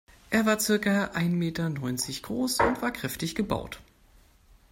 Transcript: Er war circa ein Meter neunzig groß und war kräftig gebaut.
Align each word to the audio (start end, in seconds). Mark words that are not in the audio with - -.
Er 0.31 0.47
war 0.47 0.59
circa 0.59 1.11
ein 1.13 1.35
Meter 1.37 1.69
neunzig 1.69 2.23
groß 2.23 2.61
und 2.61 2.81
war 2.81 2.89
kräftig 2.89 3.35
gebaut. 3.35 3.81